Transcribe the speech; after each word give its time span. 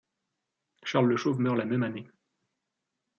Charles 0.83 1.09
le 1.09 1.15
Chauve 1.15 1.39
meurt 1.39 1.55
la 1.59 1.65
même 1.65 1.83
année. 1.83 2.09